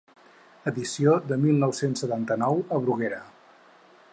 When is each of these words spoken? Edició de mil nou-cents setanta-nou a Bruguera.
Edició 0.69 1.13
de 1.31 1.37
mil 1.43 1.59
nou-cents 1.65 2.03
setanta-nou 2.05 2.65
a 2.79 2.81
Bruguera. 2.87 3.21